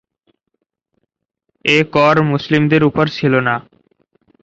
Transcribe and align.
এ 1.65 1.77
কর 1.91 2.15
মুসলিমদের 2.23 2.81
উপর 2.83 3.05
ছিল 3.07 3.33
না। 3.39 3.55